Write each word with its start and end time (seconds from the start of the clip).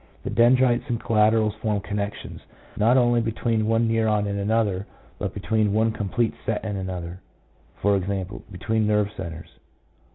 The 0.23 0.31
dendrites 0.31 0.85
and 0.89 0.99
collaterals 0.99 1.53
form 1.61 1.79
connections, 1.81 2.41
not 2.75 2.97
only 2.97 3.21
between 3.21 3.67
one 3.67 3.87
neuron 3.87 4.25
and 4.27 4.39
another, 4.39 4.87
but 5.19 5.31
between 5.31 5.73
one 5.73 5.91
complete 5.91 6.33
set 6.43 6.65
and 6.65 6.75
another— 6.75 7.19
i.e., 7.85 8.25
between 8.51 8.87
nerve 8.87 9.11
centres. 9.15 9.59